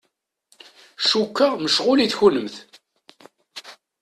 Cukkeɣ 1.07 1.51
mecɣulit 1.57 2.13
kunemt. 2.19 2.55